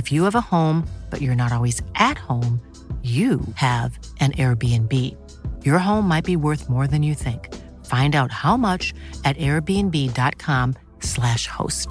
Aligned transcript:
If 0.00 0.04
you 0.14 0.20
have 0.28 0.36
a 0.42 0.46
home, 0.54 0.78
but 1.10 1.18
you're 1.24 1.42
not 1.44 1.52
always 1.56 1.78
at 2.10 2.18
home, 2.28 2.54
you 3.16 3.32
have 3.66 3.90
an 4.24 4.30
Airbnb. 4.44 4.94
Your 5.68 5.80
home 5.88 6.06
might 6.12 6.26
be 6.32 6.36
worth 6.46 6.64
more 6.74 6.86
than 6.92 7.02
you 7.08 7.14
think. 7.26 7.42
Find 7.94 8.12
out 8.20 8.30
how 8.42 8.56
much 8.68 8.84
at 9.28 9.34
airbnb.com/slash 9.48 11.42
host. 11.58 11.88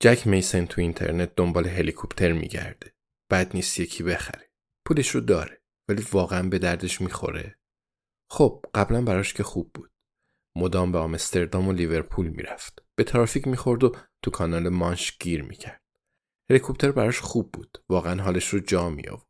جک 0.00 0.26
میسن 0.26 0.66
تو 0.66 0.80
اینترنت 0.80 1.34
دنبال 1.36 1.66
هلیکوپتر 1.66 2.32
میگرده. 2.32 2.92
بد 3.30 3.50
نیست 3.54 3.80
یکی 3.80 4.02
بخره. 4.02 4.50
پولش 4.84 5.08
رو 5.08 5.20
داره. 5.20 5.62
ولی 5.88 6.04
واقعا 6.12 6.48
به 6.48 6.58
دردش 6.58 7.00
می‌خوره. 7.00 7.58
خب 8.30 8.64
قبلا 8.74 9.02
براش 9.02 9.34
که 9.34 9.42
خوب 9.42 9.70
بود. 9.74 9.90
مدام 10.56 10.92
به 10.92 10.98
آمستردام 10.98 11.68
و 11.68 11.72
لیورپول 11.72 12.28
می‌رفت. 12.28 12.81
به 12.94 13.04
ترافیک 13.04 13.48
می‌خورد 13.48 13.84
و 13.84 13.96
تو 14.22 14.30
کانال 14.30 14.68
مانش 14.68 15.18
گیر 15.18 15.42
می‌کرد. 15.42 15.82
هلیکوپتر 16.50 16.92
براش 16.92 17.20
خوب 17.20 17.52
بود. 17.52 17.84
واقعا 17.88 18.22
حالش 18.22 18.48
رو 18.48 18.60
جا 18.60 18.90
می 18.90 19.08
آورد 19.08 19.26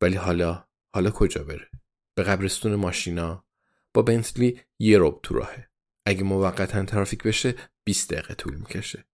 ولی 0.00 0.16
حالا 0.16 0.64
حالا 0.94 1.10
کجا 1.10 1.44
بره؟ 1.44 1.70
به 2.14 2.22
قبرستون 2.22 2.74
ماشینا؟ 2.74 3.44
با 3.94 4.02
بنتلی 4.02 4.60
یه 4.78 4.98
رب 5.00 5.20
تو 5.22 5.34
راهه. 5.34 5.70
اگه 6.06 6.22
موقتا 6.22 6.84
ترافیک 6.84 7.22
بشه 7.22 7.54
20 7.84 8.12
دقیقه 8.12 8.34
طول 8.34 8.54
می‌کشه. 8.54 9.04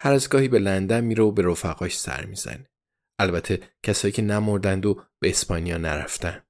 هر 0.00 0.12
از 0.12 0.28
گاهی 0.28 0.48
به 0.48 0.58
لندن 0.58 1.04
میره 1.04 1.24
و 1.24 1.32
به 1.32 1.42
رفقاش 1.42 1.98
سر 1.98 2.26
می‌زنه. 2.26 2.70
البته 3.18 3.70
کسایی 3.82 4.12
که 4.12 4.22
نمردند 4.22 4.86
و 4.86 5.02
به 5.18 5.30
اسپانیا 5.30 5.78
نرفتن. 5.78 6.42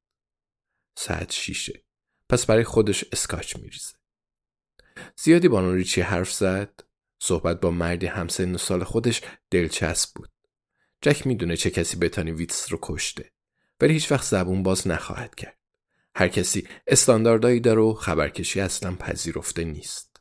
ساعت 0.99 1.33
شیشه. 1.33 1.85
پس 2.29 2.47
برای 2.47 2.65
خودش 2.65 3.05
اسکاچ 3.13 3.57
میریزه. 3.57 4.00
زیادی 5.17 5.49
با 5.49 5.73
ریچی 5.75 6.01
حرف 6.01 6.33
زد 6.33 6.81
صحبت 7.23 7.61
با 7.61 7.71
مردی 7.71 8.07
همسن 8.07 8.57
سال 8.57 8.85
خودش 8.85 9.23
دلچسب 9.51 10.11
بود. 10.15 10.31
جک 11.03 11.27
می‌دونه 11.27 11.57
چه 11.57 11.71
کسی 11.71 11.97
بتانی 11.97 12.33
ویتس 12.33 12.73
رو 12.73 12.79
کشته. 12.83 13.33
ولی 13.81 13.93
هیچ 13.93 14.13
وقت 14.13 14.25
زبون 14.25 14.63
باز 14.63 14.89
نخواهد 14.89 15.35
کرد. 15.35 15.59
هر 16.15 16.29
کسی 16.29 16.69
استانداردهایی 16.87 17.61
داره 17.61 17.81
و 17.81 17.95
خبرکشی 17.95 18.61
اصلا 18.61 18.95
پذیرفته 18.97 19.65
نیست. 19.65 20.21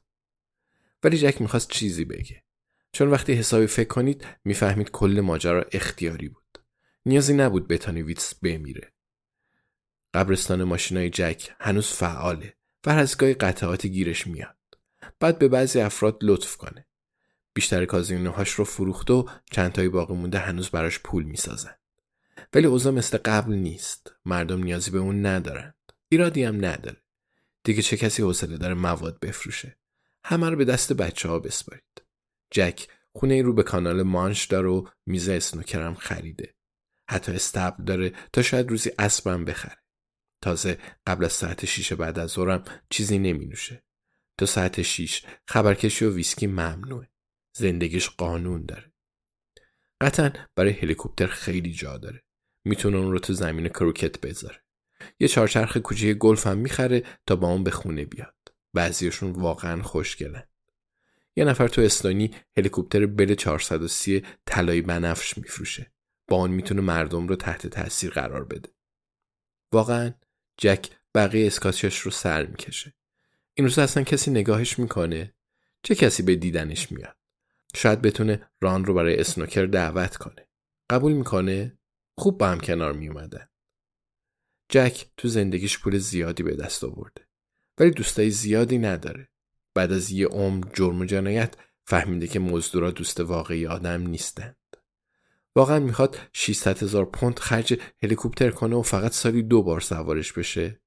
ولی 1.03 1.17
جک 1.17 1.41
می‌خواست 1.41 1.69
چیزی 1.69 2.05
بگه. 2.05 2.43
چون 2.91 3.07
وقتی 3.07 3.33
حسابی 3.33 3.67
فکر 3.67 3.87
کنید 3.87 4.27
می‌فهمید 4.45 4.91
کل 4.91 5.19
ماجرا 5.23 5.65
اختیاری 5.71 6.29
بود. 6.29 6.59
نیازی 7.05 7.33
نبود 7.33 7.67
بتانی 7.67 8.01
ویتس 8.01 8.35
بمیره. 8.35 8.93
قبرستان 10.13 10.63
ماشینای 10.63 11.09
جک 11.09 11.51
هنوز 11.59 11.87
فعاله 11.87 12.53
و 12.85 12.93
هر 12.93 12.99
از 12.99 13.17
گاهی 13.17 13.33
قطعاتی 13.33 13.89
گیرش 13.89 14.27
میاد. 14.27 14.58
بعد 15.19 15.39
به 15.39 15.47
بعضی 15.47 15.79
افراد 15.79 16.17
لطف 16.21 16.57
کنه. 16.57 16.85
بیشتر 17.53 17.85
کازینوهاش 17.85 18.49
رو 18.49 18.65
فروخت 18.65 19.11
و 19.11 19.29
چند 19.51 19.71
تایی 19.71 19.89
باقی 19.89 20.13
مونده 20.13 20.39
هنوز 20.39 20.69
براش 20.69 20.99
پول 20.99 21.23
می‌سازن. 21.23 21.75
ولی 22.53 22.65
اوضاع 22.65 22.93
مثل 22.93 23.17
قبل 23.17 23.53
نیست. 23.53 24.15
مردم 24.25 24.63
نیازی 24.63 24.91
به 24.91 24.99
اون 24.99 25.25
ندارند. 25.25 25.75
ایرادی 26.09 26.43
هم 26.43 26.65
نداره. 26.65 27.01
دیگه 27.63 27.81
چه 27.81 27.97
کسی 27.97 28.21
حوصله 28.21 28.57
داره 28.57 28.73
مواد 28.73 29.19
بفروشه. 29.19 29.77
همه 30.23 30.49
رو 30.49 30.55
به 30.55 30.65
دست 30.65 30.93
بچه 30.93 31.29
ها 31.29 31.39
بسپارید. 31.39 32.03
جک 32.51 32.87
خونه 33.13 33.33
ای 33.33 33.41
رو 33.41 33.53
به 33.53 33.63
کانال 33.63 34.03
مانش 34.03 34.45
داره 34.45 34.69
و 34.69 34.87
میز 35.05 35.29
اسنوکرم 35.29 35.95
خریده. 35.95 36.55
حتی 37.09 37.31
استبل 37.31 37.83
داره 37.83 38.13
تا 38.33 38.41
شاید 38.41 38.69
روزی 38.69 38.91
اسبم 38.99 39.45
بخره. 39.45 39.77
تازه 40.41 40.77
قبل 41.07 41.25
از 41.25 41.33
ساعت 41.33 41.65
شیش 41.65 41.93
بعد 41.93 42.19
از 42.19 42.29
ظهرم 42.29 42.63
چیزی 42.89 43.19
نمی 43.19 43.45
نوشه. 43.45 43.83
تا 44.39 44.45
ساعت 44.45 44.81
شیش 44.81 45.25
خبرکشی 45.47 46.05
و 46.05 46.13
ویسکی 46.13 46.47
ممنوعه. 46.47 47.09
زندگیش 47.57 48.09
قانون 48.09 48.65
داره. 48.65 48.91
قطعا 50.01 50.31
برای 50.55 50.71
هلیکوپتر 50.71 51.27
خیلی 51.27 51.73
جا 51.73 51.97
داره. 51.97 52.23
می‌تونه 52.65 52.97
اون 52.97 53.11
رو 53.11 53.19
تو 53.19 53.33
زمین 53.33 53.67
کروکت 53.67 54.21
بذاره. 54.21 54.63
یه 55.19 55.27
چهارچرخ 55.27 55.77
کوچیک 55.77 56.17
گلف 56.17 56.47
هم 56.47 56.57
می‌خره 56.57 57.03
تا 57.25 57.35
با 57.35 57.47
اون 57.47 57.63
به 57.63 57.71
خونه 57.71 58.05
بیاد. 58.05 58.35
بعضیشون 58.73 59.31
واقعا 59.31 59.83
خوشگلن. 59.83 60.43
یه 61.35 61.45
نفر 61.45 61.67
تو 61.67 61.81
استونی 61.81 62.31
هلیکوپتر 62.57 63.05
بل 63.05 63.35
430 63.35 64.25
طلایی 64.45 64.81
بنفش 64.81 65.37
میفروشه. 65.37 65.91
با 66.27 66.37
اون 66.37 66.51
می‌تونه 66.51 66.81
مردم 66.81 67.27
رو 67.27 67.35
تحت 67.35 67.67
تاثیر 67.67 68.11
قرار 68.11 68.45
بده. 68.45 68.69
واقعا 69.73 70.13
جک 70.57 70.89
بقیه 71.15 71.47
اسکاچش 71.47 71.99
رو 71.99 72.11
سر 72.11 72.45
می‌کشه. 72.45 72.93
این 73.59 73.65
روز 73.65 73.79
اصلا 73.79 74.03
کسی 74.03 74.31
نگاهش 74.31 74.79
می‌کنه؟ 74.79 75.33
چه 75.83 75.95
کسی 75.95 76.23
به 76.23 76.35
دیدنش 76.35 76.91
میاد؟ 76.91 77.15
شاید 77.75 78.01
بتونه 78.01 78.49
ران 78.61 78.85
رو 78.85 78.93
برای 78.93 79.19
اسنوکر 79.19 79.65
دعوت 79.65 80.17
کنه. 80.17 80.47
قبول 80.89 81.13
می‌کنه؟ 81.13 81.79
خوب 82.17 82.37
با 82.37 82.47
هم 82.47 82.59
کنار 82.59 82.93
میومدن. 82.93 83.49
جک 84.69 85.05
تو 85.17 85.27
زندگیش 85.27 85.79
پول 85.79 85.97
زیادی 85.97 86.43
به 86.43 86.55
دست 86.55 86.83
آورده. 86.83 87.27
ولی 87.77 87.91
دوستای 87.91 88.29
زیادی 88.29 88.77
نداره. 88.77 89.29
بعد 89.73 89.91
از 89.91 90.11
یه 90.11 90.27
عمر 90.27 90.67
جرم 90.73 90.99
و 90.99 91.05
جنایت 91.05 91.55
فهمیده 91.85 92.27
که 92.27 92.39
مزدورا 92.39 92.91
دوست 92.91 93.19
واقعی 93.19 93.67
آدم 93.67 94.07
نیستند. 94.07 94.57
واقعا 95.55 95.79
می‌خواد 95.79 96.17
600 96.33 96.83
هزار 96.83 97.05
پوند 97.05 97.39
خرج 97.39 97.79
هلیکوپتر 98.03 98.49
کنه 98.49 98.75
و 98.75 98.81
فقط 98.81 99.11
سالی 99.11 99.43
دو 99.43 99.63
بار 99.63 99.81
سوارش 99.81 100.33
بشه 100.33 100.81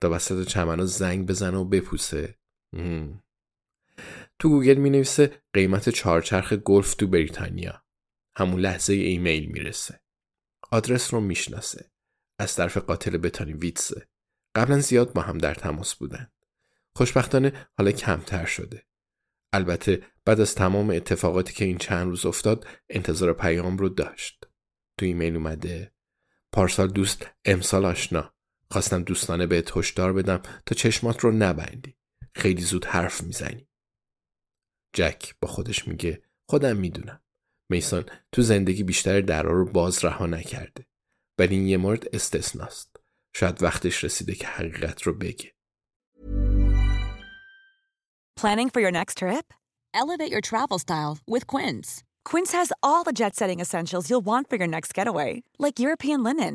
تا 0.00 0.10
وسط 0.10 0.46
چمنو 0.46 0.86
زنگ 0.86 1.26
بزنه 1.26 1.56
و 1.56 1.64
بپوسه. 1.64 2.38
تو 4.38 4.48
گوگل 4.48 4.74
می 4.74 4.90
نویسه 4.90 5.42
قیمت 5.52 5.88
چهارچرخ 5.88 6.52
گلف 6.52 6.94
تو 6.94 7.06
بریتانیا. 7.06 7.84
همون 8.36 8.60
لحظه 8.60 8.92
ایمیل 8.92 9.46
می‌رسه. 9.46 10.00
آدرس 10.70 11.14
رو 11.14 11.20
می‌شناسه. 11.20 11.90
از 12.38 12.54
طرف 12.56 12.76
قاتل 12.76 13.16
بتانی 13.16 13.52
ویتسه. 13.52 14.08
قبلا 14.54 14.80
زیاد 14.80 15.12
با 15.12 15.22
هم 15.22 15.38
در 15.38 15.54
تماس 15.54 15.94
بودن. 15.94 16.30
خوشبختانه 16.94 17.68
حالا 17.78 17.92
کمتر 17.92 18.44
شده. 18.44 18.86
البته 19.52 20.02
بعد 20.24 20.40
از 20.40 20.54
تمام 20.54 20.90
اتفاقاتی 20.90 21.54
که 21.54 21.64
این 21.64 21.78
چند 21.78 22.06
روز 22.08 22.26
افتاد 22.26 22.66
انتظار 22.88 23.32
پیام 23.32 23.78
رو 23.78 23.88
داشت. 23.88 24.44
تو 24.98 25.06
ایمیل 25.06 25.36
اومده 25.36 25.92
پارسال 26.52 26.88
دوست 26.88 27.26
امسال 27.44 27.84
آشنا 27.84 28.34
خواستم 28.70 29.02
دوستانه 29.02 29.46
به 29.46 29.64
هشدار 29.76 30.12
بدم 30.12 30.42
تا 30.66 30.74
چشمات 30.74 31.20
رو 31.20 31.32
نبندی. 31.32 31.96
خیلی 32.34 32.62
زود 32.62 32.84
حرف 32.84 33.22
می‌زنی. 33.22 33.68
جک 34.94 35.34
با 35.40 35.48
خودش 35.48 35.88
میگه 35.88 36.22
خودم 36.48 36.76
می‌دونم. 36.76 37.20
میسان 37.70 38.04
تو 38.32 38.42
زندگی 38.42 38.82
بیشتر 38.82 39.20
درا 39.20 39.52
رو 39.52 39.64
باز 39.64 40.04
رها 40.04 40.26
نکرده 40.26 40.86
ولی 41.38 41.54
این 41.54 41.68
یه 41.68 41.76
مورد 41.76 42.08
استثناست 42.12 42.96
شاید 43.36 43.62
وقتش 43.62 44.04
رسیده 44.04 44.34
که 44.34 44.46
حقیقت 44.46 45.02
رو 45.02 45.14
بگه 45.14 45.54
Planning 48.40 48.70
for 48.74 48.80
your 48.80 48.92
next 49.00 49.18
trip? 49.22 49.46
Elevate 50.02 50.30
your 50.34 50.44
travel 50.50 50.78
style 50.78 51.14
with 51.34 51.44
Quince. 51.52 51.88
Quince 52.30 52.52
has 52.52 52.72
all 52.86 53.02
the 53.04 53.18
jet 53.20 53.34
setting 53.34 53.60
essentials 53.64 54.08
you'll 54.08 54.28
want 54.32 54.48
for 54.48 54.56
your 54.60 54.72
next 54.76 54.94
getaway, 54.98 55.30
like 55.64 55.80
European 55.86 56.22
linen, 56.22 56.54